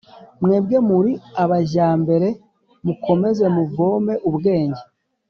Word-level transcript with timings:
Mwebwe 0.41 0.77
muri 0.89 1.11
abajyambere, 1.43 2.27
mukomeze 2.85 3.45
muvome 3.55 4.13
ubwenge 4.29 4.81